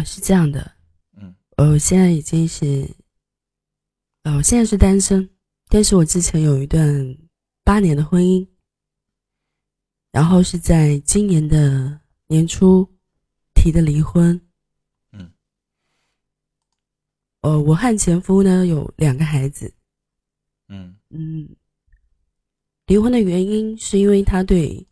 [0.00, 0.72] 啊，是这样的，
[1.12, 2.88] 嗯，呃，现在已经是，
[4.22, 5.28] 呃，我现在是单身，
[5.68, 7.18] 但是我之前有一段
[7.62, 8.46] 八年的婚姻，
[10.10, 12.88] 然后是在今年的年初
[13.52, 14.40] 提的离婚，
[15.12, 15.30] 嗯，
[17.42, 19.70] 呃，我和前夫呢有两个孩子，
[20.68, 21.46] 嗯嗯，
[22.86, 24.86] 离婚的原因是因为他对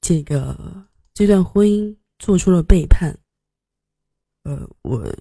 [0.00, 3.14] 这个这段婚姻做出了背叛。
[4.44, 5.14] 呃，我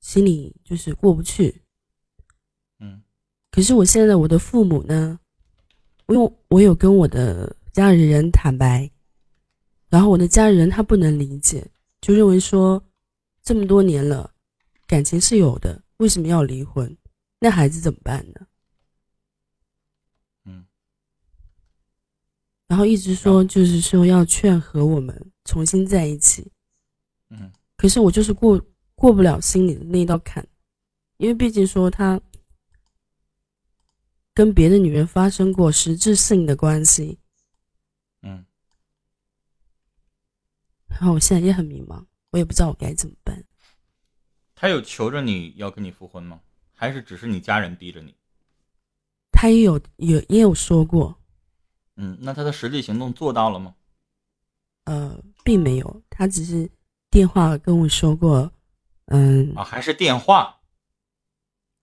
[0.00, 1.62] 心里就是过不去。
[2.80, 3.02] 嗯，
[3.50, 5.20] 可是我现在我的父母呢，
[6.06, 8.90] 我有我有跟我的家里人坦白，
[9.88, 12.82] 然后我的家里人他不能理解，就认为说
[13.42, 14.34] 这么多年了，
[14.86, 16.96] 感情是有的，为什么要离婚？
[17.38, 18.46] 那孩子怎么办呢？
[20.44, 20.64] 嗯，
[22.66, 26.50] 然后一直说就是说要劝和我们重新在一起。
[27.28, 27.52] 嗯。
[27.82, 30.46] 可是我就是过过不了心里的那道坎，
[31.16, 32.20] 因为毕竟说他
[34.32, 37.18] 跟别的女人发生过实质性的关系，
[38.22, 38.46] 嗯，
[40.86, 43.44] 然后我现在也很迷茫，我也不知道我该怎么办。
[44.54, 46.40] 他有求着你要跟你复婚吗？
[46.76, 48.14] 还是只是你家人逼着你？
[49.32, 51.20] 他也有也也有说过，
[51.96, 53.74] 嗯，那他的实际行动做到了吗？
[54.84, 56.70] 呃，并没有，他只是。
[57.12, 58.50] 电话跟我说过，
[59.04, 60.60] 嗯啊，还是电话，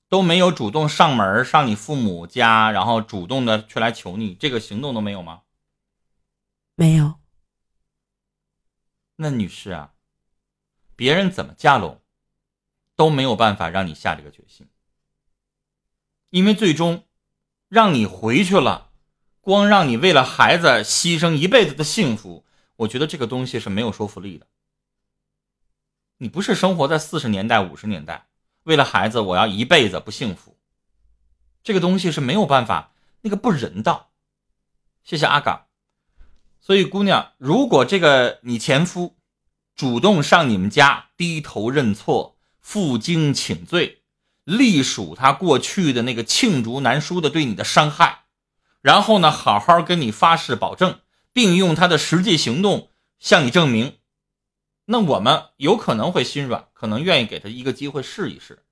[0.09, 5.44] 都没有主动上门上你父母家，然后主动的去来求你，这个行动都没有吗？
[6.73, 7.19] 没有。
[9.17, 9.94] 那女士啊，
[10.95, 12.02] 别人怎么架拢，
[12.95, 14.67] 都没有办法让你下这个决心，
[16.31, 17.03] 因为最终
[17.67, 18.89] 让你回去了，
[19.41, 22.43] 光让你为了孩子牺牲一辈子的幸福，
[22.77, 24.47] 我觉得这个东西是没有说服力的。
[26.22, 28.28] 你不是生活在四十年代、五十年代，
[28.64, 30.58] 为了孩子我要一辈子不幸福，
[31.64, 34.11] 这个东西是没有办法，那个不人道。
[35.02, 35.67] 谢谢阿岗。
[36.60, 39.16] 所以姑娘，如果这个你前夫
[39.77, 44.02] 主动上你们家低头认错、负荆请罪，
[44.43, 48.26] 隶属他过去的那个罄竹难书的对你的伤害，
[48.82, 50.99] 然后呢，好好跟你发誓保证，
[51.32, 52.89] 并用他的实际行动
[53.20, 53.98] 向你证明。
[54.92, 58.64] 那我们有可能会心软，可能愿意给他一个机会试一试。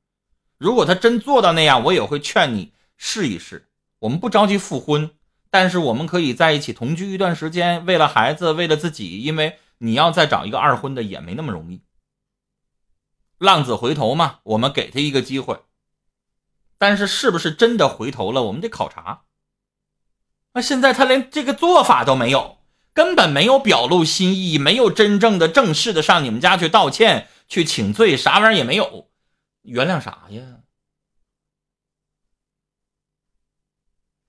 [0.58, 3.70] 如果他真做到那样，我也会劝你试一试。
[4.00, 5.12] 我们不着急复婚，
[5.52, 11.84] 但是我们可以在一起同居一段时间，为了孩子，为了自己，因为你要再找一个二婚的也没那么容易。
[13.38, 15.60] 浪子回头嘛，我们给他一个机会。
[16.80, 19.26] 但是是不是真的回头了，我们得考察。
[20.54, 22.57] 那现在他连这个做法都没有。
[22.98, 29.12] 根本没有表露心意，没有真正的正式的上你们家去道歉、去请罪，啥玩意儿也没有，
[29.62, 30.64] 原谅啥呀？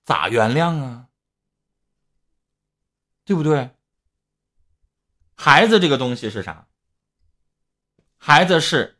[0.05, 1.07] 咋原谅啊？
[3.25, 3.71] 对不对？
[5.33, 6.67] 孩子这个东西是啥？
[8.17, 8.99] 孩子是，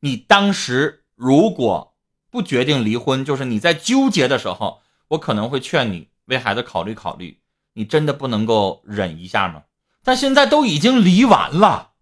[0.00, 1.96] 你当时如果
[2.30, 7.43] 不决定离婚，就是你在纠结的时候，我可能会劝你为孩子考虑考虑。
[7.74, 9.64] 你真的不能够忍一下吗？
[10.02, 11.92] 但现在都已经离完了，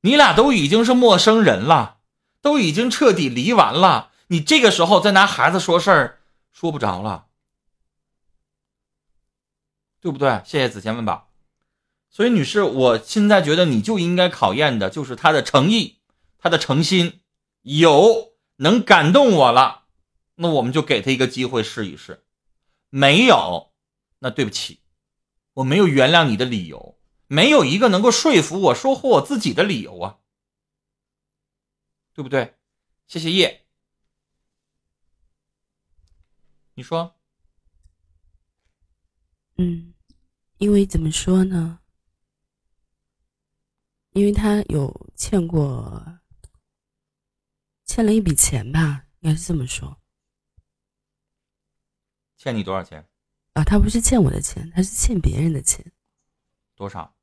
[0.00, 1.98] 你俩都已经是陌生人了，
[2.40, 4.12] 都已经彻底离完了。
[4.28, 6.18] 你这个时候再拿孩子说事儿，
[6.52, 7.26] 说不着了，
[10.00, 10.42] 对不对？
[10.44, 11.30] 谢谢子谦问宝。
[12.10, 15.98] 所以，女士，我现在觉得你就应该考验的就是他的诚意，
[16.38, 17.20] 他的诚心，
[17.62, 19.84] 有能感动我了，
[20.36, 22.24] 那我们就给他一个机会试一试，
[22.90, 23.70] 没有。
[24.26, 24.80] 那对不起，
[25.52, 26.98] 我没有原谅你的理由，
[27.28, 30.18] 没有一个能够说服我说服我自己的理由啊，
[32.12, 32.58] 对不对？
[33.06, 33.68] 谢谢叶，
[36.74, 37.14] 你说，
[39.58, 39.94] 嗯，
[40.58, 41.78] 因为怎么说呢？
[44.10, 46.18] 因为他有欠过，
[47.84, 50.02] 欠了一笔钱吧，应该是这么说。
[52.36, 53.08] 欠你多少钱？
[53.56, 55.82] 啊，他不是欠我的钱，他是欠别人的钱。
[56.74, 57.16] 多少？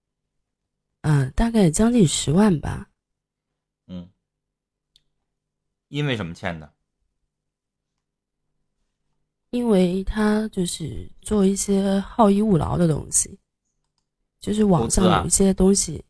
[1.01, 2.89] 嗯，大概将近十万吧。
[3.85, 4.09] 嗯，
[5.89, 6.73] 因为什么欠的？
[9.51, 13.37] 因为他就是做一些好逸恶劳的东西，
[14.39, 16.03] 就是网上有一些东西，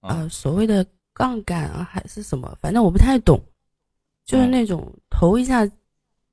[0.00, 3.40] 啊，所谓的杠杆啊，还是什么，反正我不太懂。
[4.24, 5.64] 就是那种投一下，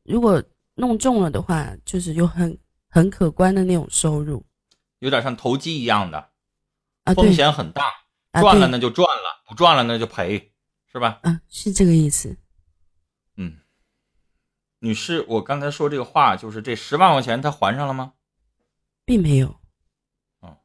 [0.01, 2.57] 如果弄中了的话，就是有很。
[2.93, 4.45] 很可观的那种收入，
[4.99, 6.31] 有点像投机一样的，
[7.05, 7.89] 啊，风险很大，
[8.33, 10.51] 赚了那就赚了，不赚了那就赔，
[10.91, 11.21] 是吧？
[11.23, 12.37] 啊，是这个意思。
[13.37, 13.59] 嗯，
[14.79, 18.15] 女士，我刚才说这个话，就是这十万块钱他还上了吗？
[19.05, 19.61] 并没有。
[20.41, 20.57] 哦，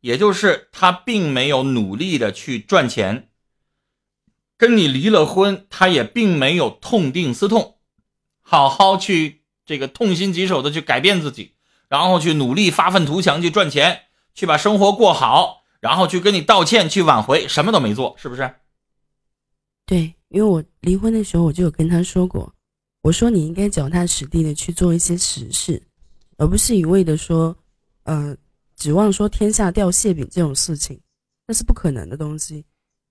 [0.00, 3.30] 也就是他并没有努力的去赚钱，
[4.58, 7.78] 跟你离了婚，他也并没有痛定思痛，
[8.42, 11.52] 好好去这个痛心疾首的去改变自己，
[11.88, 14.04] 然后去努力发愤图强去赚钱，
[14.34, 15.64] 去把生活过好。
[15.78, 18.52] 然后去跟你道歉，去挽回，什么都没做，是不是？
[19.84, 22.52] 对，因为我离婚的时候，我就有跟他说过，
[23.02, 25.80] 我说你应该脚踏实地的去做一些实事，
[26.38, 27.54] 而不是一味的说，
[28.04, 28.34] 呃，
[28.74, 30.98] 指望说天下掉馅饼这种事情，
[31.46, 32.64] 那是不可能的东西。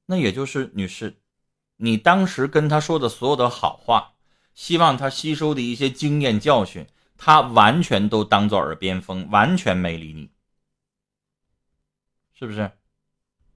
[0.08, 1.16] 那也就是女士，
[1.78, 4.15] 你当时跟他说的所有的好话，
[4.56, 6.88] 希望他吸收的一些经验教训，
[7.18, 10.32] 他完全都当做耳边风，完全没理你。
[12.34, 12.72] 是不是？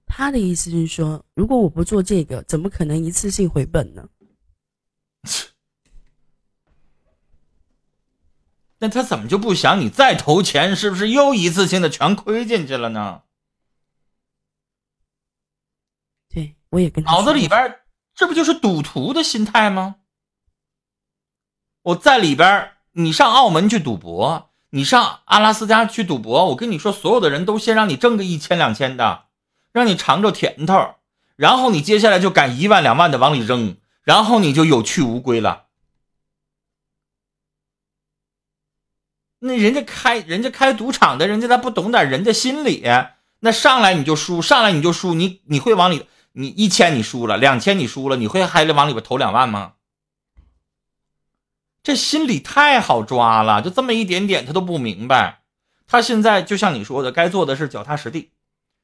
[0.06, 4.08] 他的意思是说，如果我不做这个，怎么可能一次性回本呢？
[8.78, 10.74] 那他怎么就不想你再投钱？
[10.74, 13.22] 是不是又一次性的全亏进去了呢？
[16.28, 17.80] 对，我也跟脑子里边，
[18.14, 19.99] 这不就是赌徒的心态吗？
[21.82, 24.48] 我在里边，你上澳门去赌博。
[24.72, 29.24] 你上阿拉斯加去赌博，我跟你说，所有的人都先让你挣个一千两千的，
[29.72, 30.94] 让你尝着甜头，
[31.34, 35.64] 然后你接下来就敢一万两万的往里扔，然后你就有去无归了。
[39.40, 42.84] 那人家开人家开赌场的，人家他不懂点人家心理，
[43.40, 49.72] 那上来你就输，上来你就输，你你会往里，你一千你输了，两千你输了，你会还得往里边投两万吗？
[51.82, 55.42] 这心里太好抓了，就这么一点点，他都不明白。
[55.86, 58.32] 他现在就像你说的，该做的是脚踏实地。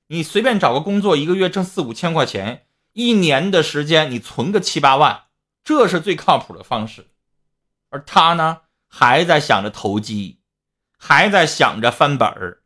[0.09, 5.25] 你随便找个工作，一个月挣四五千块钱，一年的时间你存个七八万，
[5.63, 7.09] 这是最靠谱的方式。
[7.91, 10.39] 而他呢，还在想着投机，
[10.99, 12.63] 还在想着翻本儿，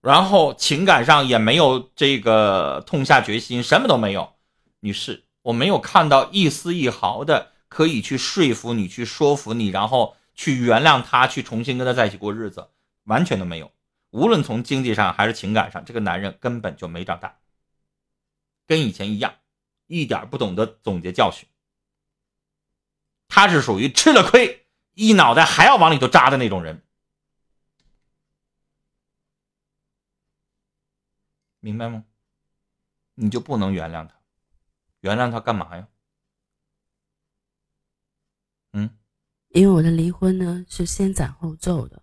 [0.00, 4.34] 然后情感上也没有这个痛下决心，什么都没有。
[4.80, 7.53] 女士，我没有看到一丝一毫的。
[7.74, 12.70] 可以去说服你，去说服你，然后去原谅他，去重新跟他在一起过日子，
[13.02, 13.72] 完全都没有。
[14.10, 17.40] 无论从经济上还是情感上，这个男人根本就没长大，
[18.64, 19.34] 跟以前一样，
[19.88, 21.48] 一点不懂得总结教训。
[23.26, 26.80] 他是属于吃了亏，一脑袋还要往里头扎的那种人，
[31.58, 32.04] 明白吗？
[33.14, 34.14] 你就不能原谅他，
[35.00, 35.88] 原谅他干嘛呀？
[38.76, 38.90] 嗯，
[39.54, 42.02] 因为我的离婚呢是先斩后奏的，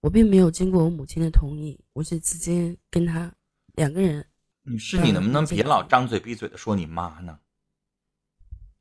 [0.00, 3.32] 我并没有经过我母亲的同意，我是直接跟他
[3.74, 4.26] 两个人。
[4.62, 7.38] 女士，你能不能别老张嘴闭嘴的说你妈呢？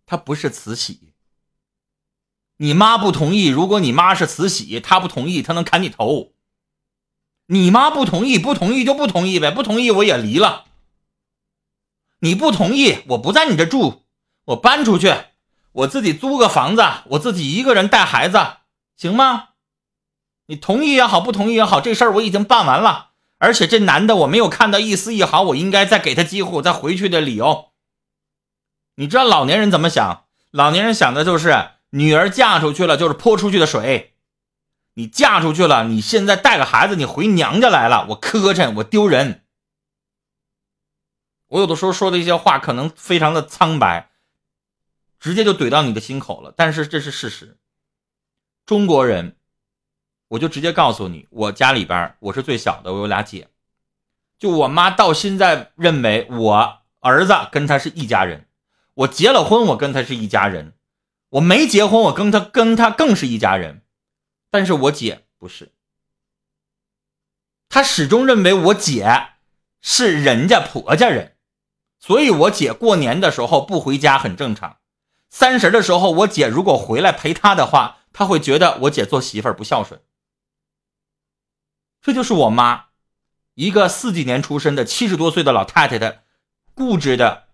[0.07, 1.13] 她不是慈禧，
[2.57, 3.49] 你妈不同意。
[3.49, 6.33] 如果你妈是慈禧，她不同意，她能砍你头。
[7.45, 10.65] 你妈不同意，不同意就不同意呗，不同意我也离了。
[12.17, 14.01] 你不同意，我不在你这住，
[14.45, 15.13] 我搬出去。
[15.73, 18.37] 我自己租个房子，我自己一个人带孩子，
[18.95, 19.49] 行吗？
[20.45, 23.11] 你同意也好，不同意也好，这事儿我已经办完了。
[23.39, 27.71] 而且这男的我没有看到一丝一毫，我应该再给他机会，我再回去的理由。
[28.95, 30.25] 你知道老年人怎么想？
[30.51, 34.13] 老年人想的就是女儿嫁出去了就是泼出去的水。
[34.93, 39.43] 你嫁出去了，你现在带个孩子，你回娘家来了，我磕碜，我丢人。
[41.47, 44.11] 我有的时候说的一些话可能非常的苍白。
[45.23, 47.57] 直接就怼到你的心口了，但是这是事实。
[48.65, 49.37] 中国人，
[50.27, 53.47] 我就直接告诉你，我家里边我是最小的，我有俩姐，
[54.37, 58.49] 就我妈到现在认为我儿子跟他是一家人，
[58.95, 60.73] 我结了婚我跟他是一家人，
[61.29, 63.81] 我没结婚我跟他跟他更是一家人，
[64.51, 65.71] 但是我姐不是，
[67.69, 69.27] 她始终认为我姐
[69.79, 71.37] 是人家婆家人，
[71.97, 74.79] 所以我姐过年的时候不回家很正常。
[75.33, 79.99] 三十的时候，我姐如果回来陪她的话，她会觉得我姐做媳妇儿不孝顺。
[82.03, 82.89] 这就是我妈，
[83.55, 86.21] 一个四几年出生的七十多岁的老太太的
[86.75, 87.47] 固执的，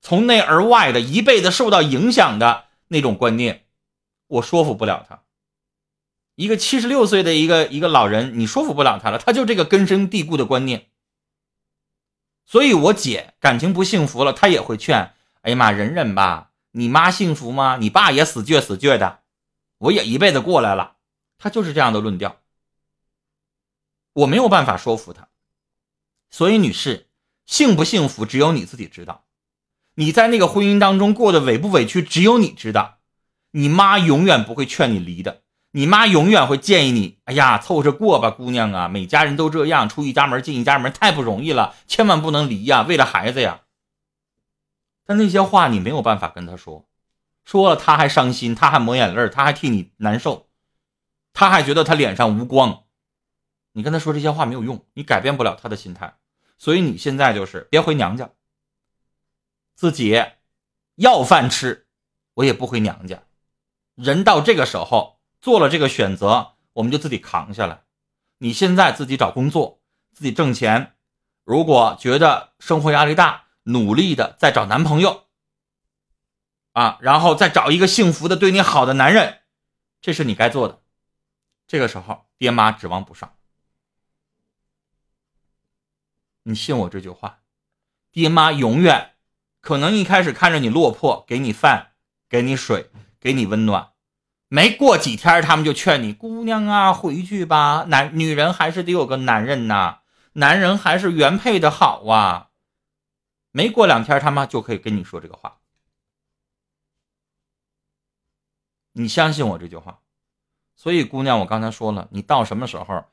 [0.00, 3.66] 从内而外的一辈子受到影响的那种观念，
[4.28, 5.24] 我说服不了她。
[6.36, 10.86] 一个七十六岁的一个一个老人，你说服不了他了，他就这个根深蒂固的观念。
[12.46, 15.12] 所以，我姐感情不幸福了，她也会劝
[15.42, 16.45] ：“哎呀妈，忍忍吧。”
[16.78, 17.78] 你妈幸福吗？
[17.80, 19.20] 你爸也死倔死倔的，
[19.78, 20.96] 我也一辈子过来了，
[21.38, 22.36] 他就是这样的论调。
[24.12, 25.28] 我没有办法说服他，
[26.28, 27.08] 所以女士，
[27.46, 29.24] 幸不幸福只有你自己知道，
[29.94, 32.98] 你在那个婚姻当中过得委不委屈只有你知道，
[33.52, 43.62] 你妈永远不会劝你离的，你妈永远会建议你，哎呀，凑合过吧，姑娘啊，每家人都这样，出一家门进一家门太不容易了，千万不能离呀，为了孩子呀。
[45.06, 46.86] 但那些话你没有办法跟他说，
[47.44, 50.48] 说了他还伤心，他还抹眼泪他还替你难受，
[51.32, 52.82] 他还觉得他脸上无光。
[53.72, 56.16] 你跟他说这些话没有用，你改变不了他的心态。
[56.58, 58.30] 所以你现在就是别回娘家，
[59.74, 60.24] 自己
[60.94, 61.86] 要饭吃，
[62.34, 63.22] 我也不回娘家。
[63.94, 67.82] 人到这个时候做了这个选择，我们就自己扛下来。
[68.38, 69.80] 你现在自己找工作，
[70.12, 70.94] 自己挣钱。
[71.44, 75.24] 如果觉得生活压力大，努力的再找男朋友，
[76.72, 79.40] 啊，然后再找一个幸福的、对你好的男人，
[80.00, 80.82] 这是你该做的。
[81.66, 83.34] 这个时候，爹妈指望不上。
[86.44, 87.40] 你信我这句话，
[88.12, 89.14] 爹妈永远
[89.60, 91.88] 可能一开始看着你落魄，给你饭，
[92.28, 93.90] 给你水，给你温暖，
[94.46, 100.02] 没过几天，他们就劝你姑娘啊，回去吧，男女人还是得有个男人呐，
[100.34, 102.50] 男人还是原配的好啊。
[103.56, 105.58] 没过两天，他妈就可以跟你说这个话。
[108.92, 110.02] 你相信我这句话，
[110.74, 113.06] 所以姑娘，我刚才说了，你到什么时候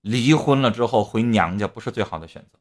[0.00, 2.58] 离婚了之后回娘家不是最好的选择。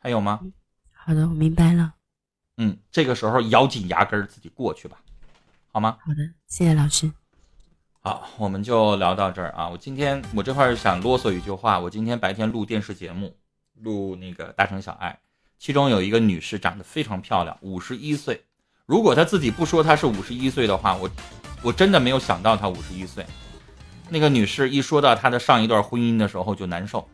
[0.00, 0.40] 还有吗？
[0.92, 1.94] 好的，我明白了。
[2.58, 5.02] 嗯，这个时候咬紧牙根自己过去吧，
[5.72, 5.98] 好吗？
[6.02, 7.10] 好的，谢谢老师。
[8.00, 9.68] 好，我们就聊到这儿啊！
[9.68, 11.80] 我今天我这块想啰嗦一句话。
[11.80, 13.34] 我今天白天录电视节目，
[13.74, 15.10] 录那个《大城小爱》，
[15.58, 18.44] 其中有一个女士长得非常漂亮，五十一岁。
[18.86, 21.10] 如果她自己不说她是五十一岁的话，我
[21.60, 23.26] 我真的没有想到她五十一岁。
[24.08, 27.06] 那个女士一说到她的上一段婚姻的时候就难受。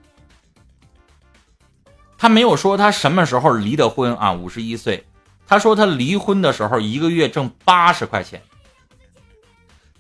[2.18, 5.06] 她没有说她什么时候离的婚啊，五十一岁。
[5.46, 8.42] 她说她离婚的时候一个月挣八十块钱。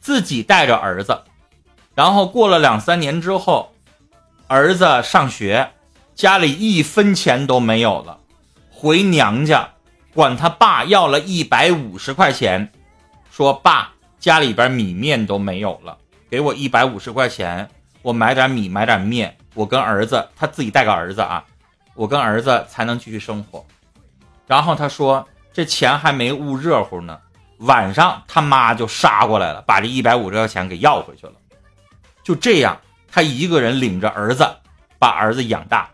[0.04, 1.22] 自己带着儿子，
[1.94, 3.72] 然后过了两三年之后，
[4.46, 5.70] 儿子上学，
[6.14, 8.18] 家里一分钱都没有了，
[8.70, 9.70] 回娘家，
[10.12, 12.70] 管他爸要了一百五十块钱，
[13.30, 15.96] 说爸，家里边米面都没有了，
[16.28, 17.66] 给我一百五十块钱，
[18.02, 21.42] 我买点米，买点面，我跟儿子，他自己带个儿子啊，
[21.94, 23.64] 我跟儿子才能继续生活。
[24.46, 27.18] 然后他说，这钱还没捂热乎呢。
[27.58, 31.32] 晚上他妈就杀过来了，把这一百五十块钱给要回去了。
[32.22, 32.80] 就这样，
[33.10, 34.48] 他一个人领着儿子，
[34.98, 35.88] 把儿子养大。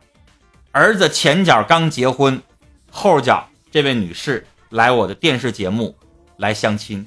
[0.72, 2.42] 儿子前脚刚结婚，
[2.90, 5.96] 后脚这位女士来我的电视节目
[6.36, 7.06] 来相亲。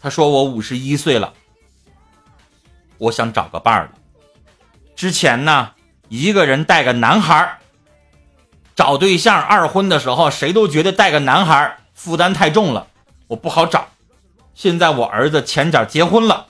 [0.00, 1.32] 她说我五十一岁了，
[2.98, 3.90] 我想找个伴儿了。
[4.94, 5.72] 之前呢，
[6.08, 7.58] 一个人带个男孩
[8.76, 12.86] 找对象二婚的时候，谁都觉得带个男孩负担太重了。
[13.28, 13.88] 我不好找，
[14.54, 16.46] 现在我儿子前脚结婚了，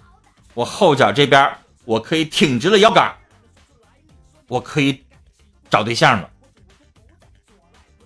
[0.55, 3.17] 我后脚这边我可以挺直了腰杆，
[4.47, 5.05] 我可以
[5.69, 6.31] 找对象了。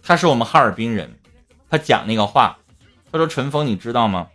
[0.03, 1.19] 他是我们哈尔滨人，
[1.69, 2.57] 他讲那个话，
[3.13, 4.29] 他说：“陈峰，你知道吗？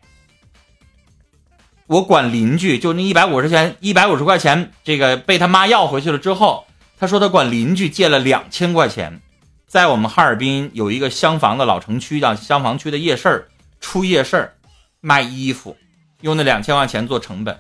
[1.88, 6.67] 我管邻居，就那一百五十钱，一百五十块钱，这个被他妈要回去了之后，
[7.00, 9.20] 他说他管邻居借了两千块钱，
[9.65, 13.48] 在我们哈尔滨有一个厢房的老城区叫厢房区的夜市儿。”
[13.79, 14.53] 出夜市
[15.00, 15.77] 卖衣服，
[16.22, 17.60] 用那两千块钱做成本，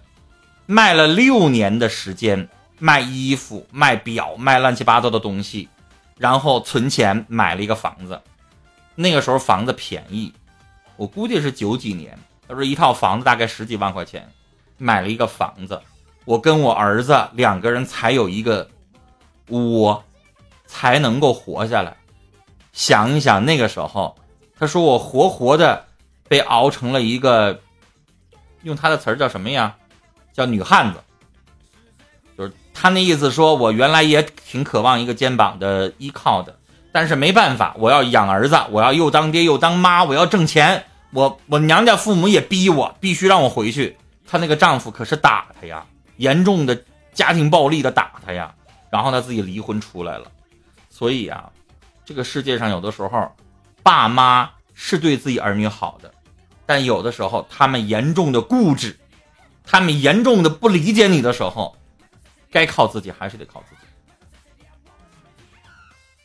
[0.65, 5.69] 卖了六年的时间，卖衣服、卖表、卖乱七八糟的东西，
[6.17, 8.21] 然后存钱买了一个房子。
[8.95, 10.33] 那个时候房子便宜，
[10.95, 12.17] 我估计是九几年。
[12.47, 14.27] 他说一套房子大概十几万块钱，
[14.77, 15.79] 买了一个房子，
[16.25, 18.69] 我跟我儿子两个人才有一个
[19.49, 20.03] 窝，
[20.65, 21.95] 才能够活下来。
[22.73, 24.15] 想一想那个时候，
[24.57, 25.86] 他说我活活的。
[26.27, 27.61] 被熬成了一个，
[28.63, 29.75] 用他的词儿叫什么呀？
[30.33, 30.99] 叫女汉子。
[32.37, 36.59] 就是他那意思，说我原来也挺渴望一个肩膀的依靠的，
[36.91, 43.97] 但是没办法，我要养儿子，我要又当爹又当妈，我要挣钱，我我娘家父母也逼我，必须让我回去。
[44.27, 45.85] 她那个丈夫可是打她呀，
[46.17, 46.79] 严重的
[47.13, 48.53] 家庭暴力的打她呀，
[48.91, 50.31] 然后她自己离婚出来了。
[50.89, 51.49] 所以啊，
[52.05, 53.31] 这个世界上有的时候，
[53.81, 56.13] 爸妈是对自己儿女好的。
[56.67, 58.99] 但有的时候，他们严重的固执，
[59.63, 61.75] 他们严重的不理解你的时候，
[62.51, 63.76] 该靠自己还是得靠自己。